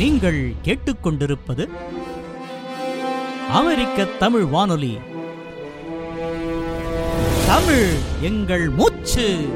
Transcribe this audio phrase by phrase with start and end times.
[0.00, 1.68] நீங்கள் கேட்டுக்கொண்டிருப்பது
[3.50, 4.98] அமெரிக்க தமிழ் வானொலி.
[7.46, 7.88] தமிழ்
[8.20, 9.48] எங்கள் மூச்சு.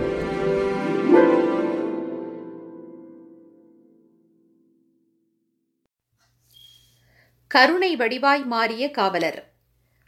[7.47, 9.53] கருணை வடிவாய் மாறிய காவலர்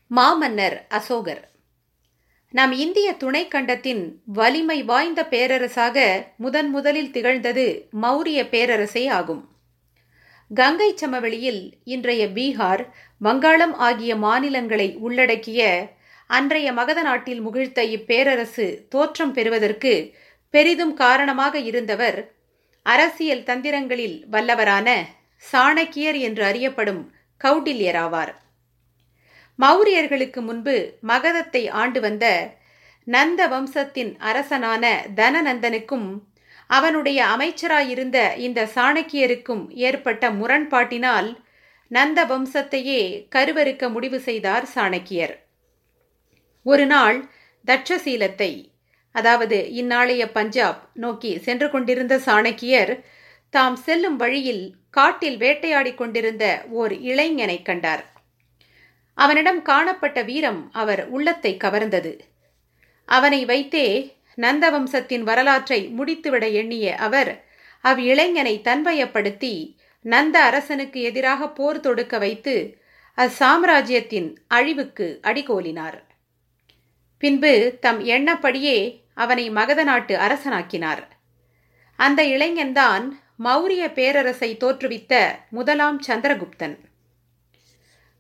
[0.07, 1.51] மாமன்னர் அசோகர்.
[2.51, 9.56] நம் இந்திய துணைக்கண்டத்தின் வலிமை வாய்ந்த பேரரசாக முதன் முதலில் திகழ்ந்தது மௌரிய பேரரசே ஆகும்.
[10.51, 12.83] கங்கை சமவெளியில் இன்றைய பீகார்
[13.19, 15.61] வங்காளம் ஆகிய மாநிலங்களை உள்ளடக்கிய
[16.27, 20.15] அன்றைய மகத நாட்டில் முகிழ்த்த இப்பேரரசு தோற்றம் பெறுவதற்கு
[20.51, 22.19] பெரிதும் காரணமாக இருந்தவர்
[22.83, 24.89] அரசியல் தந்திரங்களில் வல்லவரான
[25.53, 27.03] சாணக்கியர் என்று அறியப்படும்
[27.45, 28.33] கௌடில்யராவார்.
[29.59, 32.27] மௌரியர்களுக்கு முன்பு மகதத்தை ஆண்டு வந்த
[33.05, 34.85] நந்த வம்சத்தின் அரசனான
[35.17, 36.09] தனநந்தனுக்கும்
[36.67, 41.37] அவனுடைய அமைச்சராயிருந்த இந்த சாணக்கியருக்கும் ஏற்பட்ட முரண்பாட்டினால்
[41.89, 45.35] நந்த வம்சத்தையே கருவறுக்க முடிவு செய்தார் சாணக்கியர்.
[46.63, 47.29] ஒரு நாள்
[47.67, 48.75] தட்சசீலத்தை
[49.13, 53.03] அதாவது இந்நாளைய பஞ்சாப் நோக்கி சென்று கொண்டிருந்த சாணக்கியர்
[53.51, 58.05] தாம் செல்லும் வழியில் காட்டில் வேட்டையாடிக் கொண்டிருந்த ஓர் இளைஞனை கண்டார்.
[59.15, 62.19] அவனிடம் காணப்பட்ட வீரம் அவர் உள்ளத்தை கவர்ந்தது.
[63.09, 67.45] அவனை வைத்தே நந்தவம்சத்தின் வரலாற்றை முடித்துவிட எண்ணிய அவர்
[67.81, 72.85] அவ் இளைஞனை தன்வயப்படுத்தி நந்த அரசனுக்கு எதிராக போர் தொடுக்க வைத்து
[73.19, 75.99] அச்சாம்ராஜ்யத்தின் அழிவுக்கு அடிகோலினார்.
[77.19, 81.03] பின்பு தம் எண்ணப்படியே அவனை மகத நாட்டு அரசனாக்கினார்.
[81.97, 83.13] அந்த இளைஞன்தான்
[83.45, 86.77] மௌரிய பேரரசை தோற்றுவித்த முதலாம் சந்திரகுப்தன்.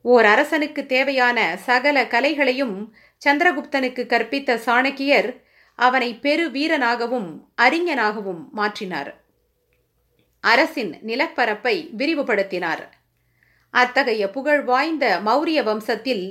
[0.03, 2.95] ஓர் அரசனுக்கு தேவையான சகல கலைகளையும்
[3.27, 5.45] சந்திரகுப்தனுக்கு கற்பித்த சாணக்கியர்
[5.79, 9.11] அவனை பெரு வீரனாகவும் அறிஞனாகவும் மாற்றினார்.
[10.41, 12.83] அரசின் நிலப்பரப்பை விரிவுபடுத்தினார்.
[13.71, 16.27] அத்தகைய புகழ் வாய்ந்த மௌரிய வம்சத்தில்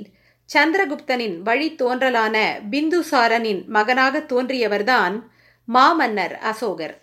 [0.54, 2.36] சந்திரகுப்தனின் வழி தோன்றலான
[2.70, 5.14] பிந்துசாரனின் மகனாக தோன்றியவர்தான்
[5.68, 6.94] மாமன்னர் அசோகர்.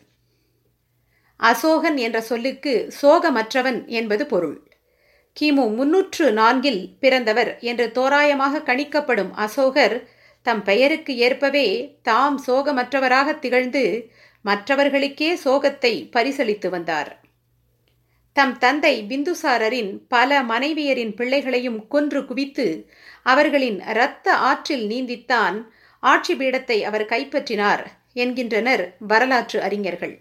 [1.39, 4.57] அசோகன் என்ற சொல்லுக்கு சோகமற்றவன் என்பது பொருள்.
[5.39, 9.95] கிமு முன்னூற்று நான்கில் பிறந்தவர் என்று தோராயமாக கணிக்கப்படும் அசோகர்
[10.45, 11.67] தம் பெயருக்கு ஏற்பவே
[12.01, 13.83] தாம் சோகமற்றவராக திகழ்ந்து
[14.45, 17.11] மற்றவர்களுக்கே சோகத்தை பரிசளித்து வந்தார்.
[18.33, 22.67] தம் தந்தை பிந்துசாரரின் பல மனைவியரின் பிள்ளைகளையும் கொன்று குவித்து
[23.23, 25.57] அவர்களின் இரத்த ஆற்றில் நீந்தித்தான்
[26.03, 27.83] ஆட்சி பீடத்தை அவர் கைப்பற்றினார்
[28.13, 30.15] என்கின்றனர் வரலாற்று அறிஞர்கள்.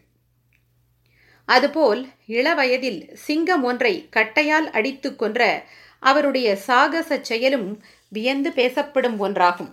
[1.49, 5.41] அதுபோல் இளவயதில் சிங்கம் ஒன்றை கட்டையால் அடித்து கொன்ற
[6.03, 7.69] அவருடைய சாகச செயலும்
[8.09, 9.73] வியந்து பேசப்படும் ஒன்றாகும்.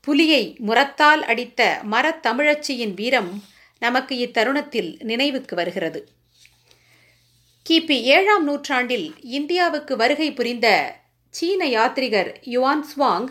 [0.00, 3.42] புலியை முரத்தால் அடித்த மரத்தமிழச்சியின் வீரம்
[3.78, 6.08] நமக்கு இத்தருணத்தில் நினைவுக்கு வருகிறது.
[7.70, 10.96] கிபி ஏழாம் நூற்றாண்டில் இந்தியாவுக்கு வருகை புரிந்த
[11.28, 13.28] சீன யாத்ரிகர் யுவான் ஸ்வாங்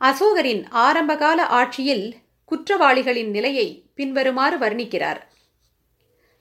[0.00, 5.20] அசோகரின் ஆரம்பகால ஆட்சியில் குற்றவாளிகளின் நிலையை பின்வருமாறு வர்ணிக்கிறார்.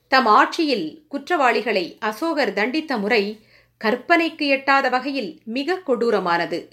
[0.08, 3.24] தம் ஆட்சியில் குற்றவாளிகளை அசோகர் தண்டித்த முறை
[3.84, 6.70] கற்பனைக்கு எட்டாத வகையில் மிக கொடூரமானது.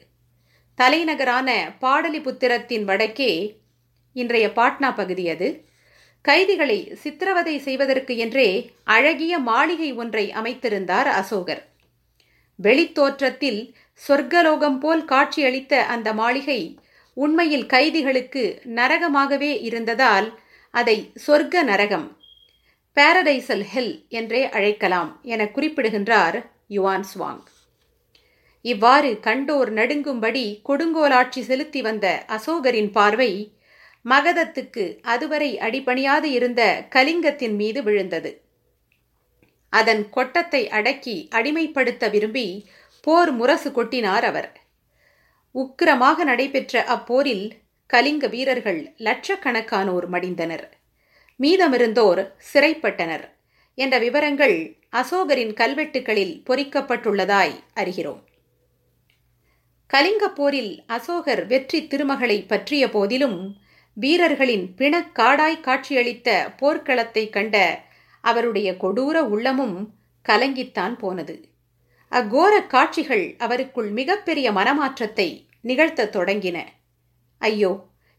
[0.81, 1.49] தலைநகரான
[1.81, 3.33] பாடலிபுத்திரத்தின் வடக்கே
[4.17, 5.49] இன்றைய பாட்னா பகுதி அது.
[6.25, 8.47] கைதிகளை சித்திரவதை செய்வதற்கு என்றே
[8.85, 11.63] அழகிய மாளிகை ஒன்றை அமைத்திருந்தார் அசோகர்.
[12.59, 13.61] வெளித்தோற்றத்தில்
[14.03, 16.61] சொர்க்கலோகம் போல் காட்சியளித்த அந்த மாளிகை
[17.17, 20.29] உண்மையில் கைதிகளுக்கு நரகமாகவே இருந்ததால்
[20.75, 22.09] அதை சொர்க்க நரகம்
[22.97, 26.37] பாரடைசல் ஹெல் என்றே அழைக்கலாம் என குறிப்பிடுகின்றார்
[26.69, 27.43] யுவான் ஸ்வாங்
[28.61, 33.59] இவ்வாறு கண்டோர் நடுங்கும்படி கொடுங்கோலாட்சி செலுத்தி வந்த அசோகரின் பார்வை
[34.05, 38.43] மகதத்துக்கு அதுவரை அடிபணியாது இருந்த கலிங்கத்தின் மீது விழுந்தது.
[39.69, 42.69] அதன் கொட்டத்தை அடக்கி அடிமைப்படுத்த விரும்பி
[43.01, 44.53] போர் முரசு கொட்டினார் அவர்.
[45.55, 47.51] உக்கிரமாக நடைபெற்ற அப்போரில்
[47.87, 50.67] கலிங்க வீரர்கள் லட்சக்கணக்கானோர் மடிந்தனர்.
[51.41, 53.25] மீதமிருந்தோர் சிறைப்பட்டனர்.
[53.75, 54.57] என்ற விவரங்கள்
[54.91, 58.21] அசோகரின் கல்வெட்டுகளில் பொறிக்கப்பட்டுள்ளதாய் அறிகிறோம்.
[59.91, 63.39] கலிங்க போரில் அசோகர் வெற்றி திருமகளை பற்றிய போதிலும்
[63.97, 66.29] வீரர்களின் பிணக்காடாய் காட்சியளித்த
[66.61, 67.57] போர்க்களத்தை கண்ட
[68.25, 69.77] அவருடைய கொடூர உள்ளமும்
[70.27, 71.35] கலங்கித்தான் போனது.
[72.13, 75.29] அக்கோர காட்சிகள் அவருக்குள் மிகப்பெரிய மனமாற்றத்தை
[75.61, 76.59] நிகழ்த்தத் தொடங்கின.
[77.39, 77.73] ஐயோ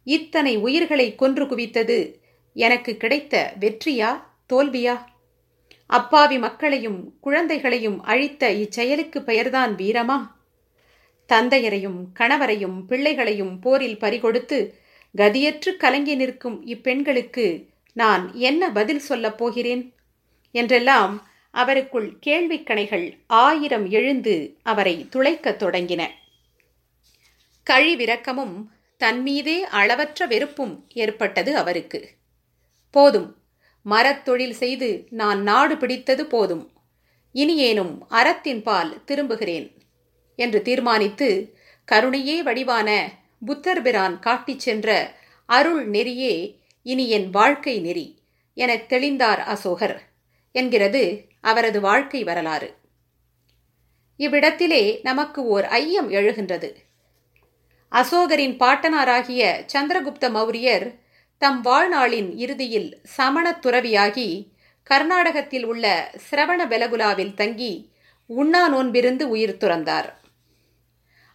[0.07, 1.99] இத்தனை உயிர்களை கொன்று குவித்தது
[2.55, 4.11] எனக்கு கிடைத்த வெற்றியா
[4.53, 4.97] தோல்வியா?
[5.89, 10.19] அப்பாவி மக்களையும் குழந்தைகளையும் அழித்த இச்செயலுக்கு பெயர்தான் வீரமா?
[11.31, 14.73] தந்தையரையும் கணவரையும் பிள்ளைகளையும் போரில் பறிகொடுத்து
[15.17, 19.93] கதியற்று கலங்கி நிற்கும் இப்பெண்களுக்கு நான் என்ன பதில் சொல்லப் போகிறேன்?
[20.51, 26.07] என்றெல்லாம் அவருக்குள் கேள்விக்கணைகள் ஆயிரம் எழுந்து அவரை துளைக்கத் தொடங்கின.
[27.69, 28.67] கழிவிரக்கமும்
[28.99, 32.09] தன்மீதே அளவற்ற வெறுப்பும் ஏற்பட்டது அவருக்கு.
[32.91, 33.35] போதும்
[33.85, 36.71] மரத்தொழில் செய்து நான் நாடு பிடித்தது போதும்.
[37.33, 39.80] இனியேனும் அறத்தின் பால் திரும்புகிறேன்.
[40.41, 41.29] என்று தீர்மானித்து
[41.91, 42.89] கருணையே வடிவான
[43.47, 45.13] புத்தர்பிரான் காட்டிச் சென்ற
[45.45, 46.35] அருள் நெறியே
[46.83, 48.07] இனி என் வாழ்க்கை நெறி
[48.53, 49.97] எனத் தெளிந்தார் அசோகர்
[50.51, 51.03] என்கிறது
[51.41, 52.69] அவரது வாழ்க்கை வரலாறு.
[54.17, 56.69] இவ்விடத்திலே நமக்கு ஓர் ஐயம் எழுகின்றது.
[57.91, 59.41] அசோகரின் பாட்டனாராகிய
[59.73, 60.87] சந்திரகுப்த மௌரியர்
[61.37, 64.29] தம் வாழ்நாளின் இறுதியில் சமணத் துறவியாகி
[64.83, 67.73] கர்நாடகத்தில் உள்ள சிரவண பெலகுலாவில் தங்கி
[68.25, 70.09] உண்ணா நோன்பிருந்து உயிர் துறந்தார்.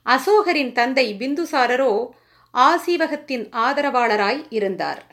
[0.06, 2.08] அசோகரின் தந்தை பிந்துசாரரோ
[2.54, 5.06] ஆசீவகத்தின் ஆதரவாளராய் இருந்தார்.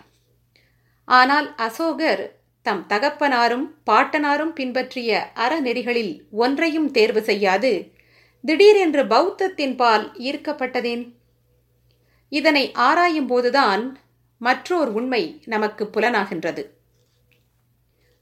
[1.06, 7.92] ஆனால் அசோகர் தம் தகப்பனாரும் பாட்டனாரும் பின்பற்றிய அறநெறிகளில் ஒன்றையும் தேர்வு செய்யாது.
[8.44, 11.12] திடீரென்று பௌத்தத்தின் பால் ஈர்க்கப்பட்டதேன்?
[12.30, 14.00] இதனை ஆராயும் போதுதான்
[14.38, 16.66] மற்றோர் உண்மை நமக்கு புலனாகின்றது.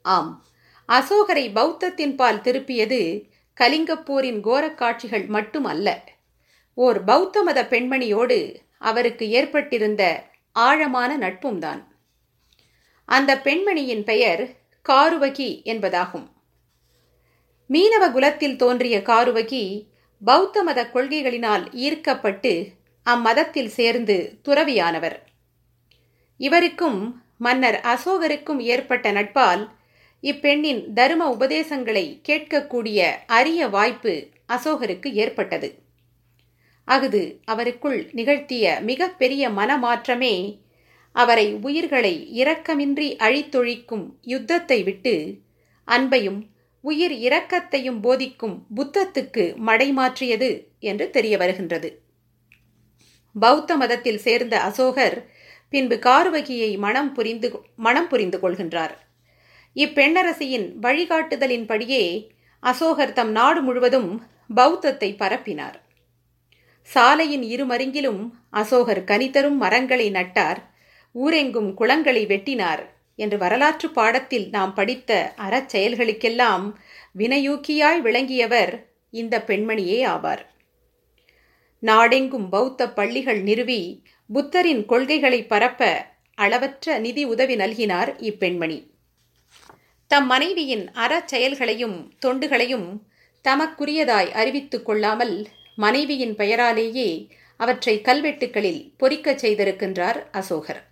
[0.02, 0.46] ஆம்
[0.88, 3.30] அசோகரை பௌத்தத்தின் பால் திருப்பியது
[3.62, 6.11] கலிங்கப்போரின் கோரக் காட்சிகள் மட்டுமல்ல.
[6.74, 11.84] ஓர் பௌத்த மத பெண்மணியோடு அவருக்கு ஏற்பட்டிருந்த ஆழமான நட்பும்தான்.
[13.06, 14.50] அந்த பெண்மணியின் பெயர்
[14.90, 16.28] காருவகி என்பதாகும்.
[17.70, 19.88] மீனவ குலத்தில் தோன்றிய காருவகி
[20.24, 22.68] பௌத்த மத கொள்கைகளினால் ஈர்க்கப்பட்டு
[23.04, 25.16] அம்மதத்தில் சேர்ந்து துறவியானவர்.
[26.38, 29.70] இவருக்கும் மன்னர் அசோகருக்கும் ஏற்பட்ட நட்பால்
[30.22, 35.90] இப்பெண்ணின் தரும உபதேசங்களை கேட்கக்கூடிய அரிய வாய்ப்பு அசோகருக்கு ஏற்பட்டது.
[36.94, 40.36] அஃது அவருக்குள் நிகழ்த்திய மிக பெரிய மனமாற்றமே
[41.16, 45.16] அவரை உயிர்களை இரக்கமின்றி அழித்தொழிக்கும் யுத்தத்தை விட்டு
[45.88, 46.40] அன்பையும்
[46.84, 50.50] உயிர் இரக்கத்தையும் போதிக்கும் புத்தத்துக்கு மடைமாற்றியது
[50.80, 51.90] என்று தெரிய வருகின்றது.
[53.36, 55.18] பௌத்த மதத்தில் சேர்ந்த அசோகர்
[55.74, 58.96] பின்பு கார்வகியை மனம் புரிந்து மனம் புரிந்து கொள்கின்றார்.
[59.76, 62.04] இப்பெண்ணரசியின் வழிகாட்டுதலின்படியே
[62.64, 64.10] அசோகர் தம் நாடு முழுவதும்
[64.56, 65.78] பௌத்தத்தை பரப்பினார்.
[66.84, 70.60] சாலையின் இருமருங்கிலும் அசோகர் கனிதரும் மரங்களை நட்டார்.
[71.16, 72.84] ஊரெங்கும் குளங்களை வெட்டினார்
[73.16, 76.66] என்று வரலாற்று பாடத்தில் நாம் படித்த அறச்செயல்களுக்கெல்லாம்
[77.18, 80.44] வினையூக்கியாய் விளங்கியவர் இந்த பெண்மணியே ஆவார்.
[81.80, 88.80] நாடெங்கும் பௌத்த பள்ளிகள் நிறுவி புத்தரின் கொள்கைகளை பரப்ப அளவற்ற நிதி உதவி நல்கினார் இப்பெண்மணி.
[90.08, 92.88] தம் மனைவியின் அறச்செயல்களையும் தொண்டுகளையும்
[93.46, 95.36] தமக்குரியதாய் அறிவித்துக் கொள்ளாமல்
[95.76, 100.84] மனைவியின் பெயராலேயே அவற்றை கல்வெட்டுகளில் பொறிக்கச் செய்திருக்கின்றார் அசோகர்.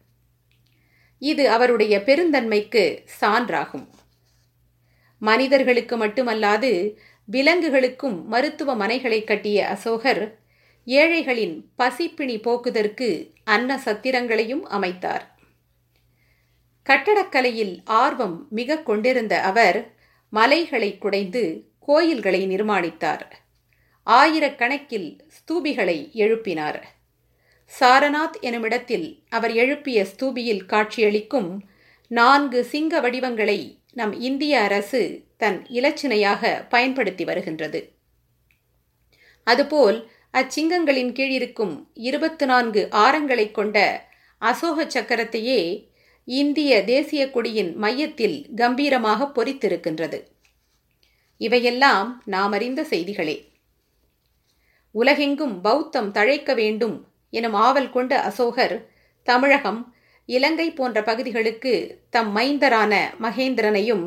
[1.19, 3.87] இது அவருடைய பெருந்தன்மைக்கு சான்றாகும்.
[5.19, 6.95] மனிதர்களுக்கு மட்டுமல்லாது
[7.25, 10.37] விலங்குகளுக்கும் மருத்துவமனைகளை கட்டிய அசோகர்
[10.85, 15.21] ஏழைகளின் பசிப்பிணி போக்குதற்கு அன்ன சத்திரங்களையும் அமைத்தார்.
[16.85, 19.93] கட்டடக்கலையில் ஆர்வம் மிக கொண்டிருந்த அவர்
[20.29, 23.21] மலைகளை குடைந்து கோயில்களை நிர்மாணித்தார்.
[24.09, 26.83] ஆயிரக்கணக்கில் ஸ்தூபிகளை எழுப்பினார்.
[27.79, 31.69] சாரநாத் எனுமிடத்தில் அவர் எழுப்பிய ஸ்தூபியில் காட்சியளிக்கும்
[32.07, 37.91] நான்கு சிங்க வடிவங்களை நம் இந்திய அரசு தன் இலச்சினையாக பயன்படுத்தி வருகின்றது.
[39.43, 45.87] அதுபோல் அச்சிங்கங்களின் கீழ் இருக்கும் இருபத்து நான்கு ஆரங்களைக் கொண்ட அசோக சக்கரத்தையே
[46.25, 50.23] இந்திய தேசிய கொடியின் மையத்தில் கம்பீரமாக பொறித்திருக்கின்றது.
[51.37, 53.47] இவையெல்லாம் நாம் அறிந்த செய்திகளே.
[54.91, 58.75] உலகெங்கும் பௌத்தம் தழைக்க வேண்டும் எனும் ஆவல் கொண்ட அசோகர்
[59.23, 59.93] தமிழகம்
[60.25, 61.73] இலங்கை போன்ற பகுதிகளுக்கு
[62.09, 64.05] தம் மைந்தரான மகேந்திரனையும்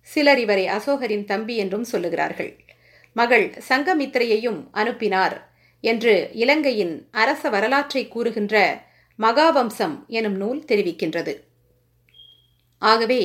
[0.00, 2.52] சிலர் இவரை அசோகரின் தம்பி என்றும் சொல்லுகிறார்கள்.
[3.16, 5.36] மகள் சங்கமித்திரையையும் அனுப்பினார்
[5.80, 8.84] என்று இலங்கையின் அரச வரலாற்றை கூறுகின்ற
[9.18, 11.34] மகாவம்சம் எனும் நூல் தெரிவிக்கின்றது.
[12.78, 13.22] ஆகவே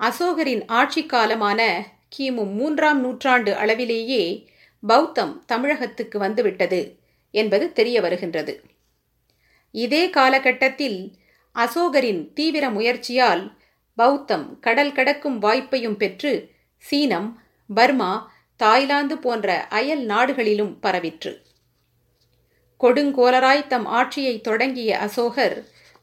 [0.00, 1.60] அசோகரின் ஆட்சி காலமான
[2.16, 4.22] கிமு மூன்றாம் நூற்றாண்டு அளவிலேயே
[4.86, 6.98] பௌத்தம் தமிழகத்துக்கு வந்துவிட்டது
[7.30, 8.62] என்பது தெரிய வருகின்றது.
[9.70, 11.16] இதே காலகட்டத்தில்
[11.56, 13.44] அசோகரின் தீவிர முயற்சியால்
[13.94, 16.32] பௌத்தம் கடல் கடக்கும் வாய்ப்பையும் பெற்று
[16.76, 17.42] சீனம்
[17.74, 21.32] பர்மா தாய்லாந்து போன்ற அயல் நாடுகளிலும் பரவிற்று.
[22.80, 25.56] கொடுங்கோலராய் தம் ஆட்சியை தொடங்கிய அசோகர்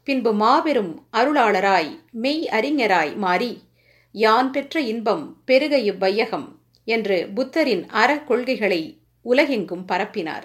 [0.04, 3.52] பின்பு மாபெரும் அருளாளராய் மெய் அறிஞராய் மாறி
[4.12, 6.48] யான் பெற்ற இன்பம் பெருக இவ்வையகம்.
[6.84, 10.42] என்று புத்தரின் அற கொள்கைகளை உலகெங்கும் பரப்பினார்.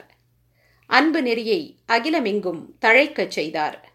[0.87, 3.91] அன்பு நெறியை அகிலமெங்கும் தழைக்கச் செய்தார்.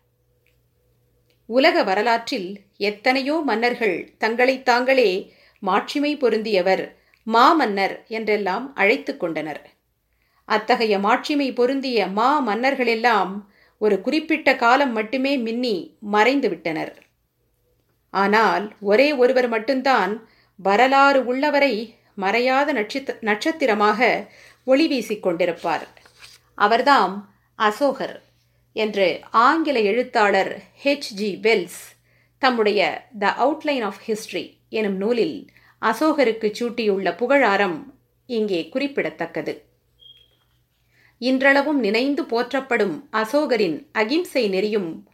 [1.47, 6.95] உலக வரலாற்றில் எத்தனையோ மன்னர்கள் தங்களைத் தாங்களே மாட்சிமை பொருந்தியவர்
[7.25, 9.71] மாமன்னர் என்றெல்லாம் அழைத்து கொண்டனர்.
[10.45, 17.03] அத்தகைய மாட்சிமை பொருந்திய மா மன்னர்களெல்லாம் ஒரு குறிப்பிட்ட காலம் மட்டுமே மின்னி மறைந்து விட்டனர்.
[18.11, 24.29] ஆனால் ஒரே ஒருவர் மட்டும்தான் வரலாறு உள்ளவரை மறையாத நட்சத்திர நட்சத்திரமாக
[24.65, 25.87] ஒளி வீசிக் கொண்டிருப்பார்.
[26.59, 27.15] அவர்தாம்
[27.55, 28.23] அசோகர்
[28.73, 31.81] என்று ஆங்கில எழுத்தாளர் ஹெச் ஜி வெல்ஸ்
[32.39, 35.47] தம்முடைய த அவுட்லைன் ஆஃப் ஹிஸ்டரி எனும் நூலில்
[35.83, 37.95] அசோகருக்கு சூட்டியுள்ள புகழாரம்
[38.27, 39.65] இங்கே குறிப்பிடத்தக்கது.
[41.19, 45.05] இன்றளவும் நினைந்து போற்றப்படும் அசோகரின் அகிம்சை நெறியும்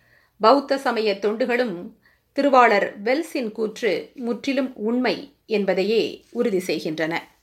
[0.40, 1.92] பௌத்த சமய தொண்டுகளும்
[2.32, 7.37] திருவாளர் வெல்ஸின் கூற்று முற்றிலும் உண்மை என்பதையே உறுதி செய்கின்றன.